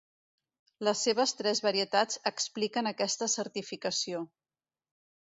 Les 0.87 1.01
seves 1.07 1.33
tres 1.41 1.61
varietats 1.65 2.19
expliquen 2.31 2.91
aquesta 2.93 3.29
certificació. 3.35 4.23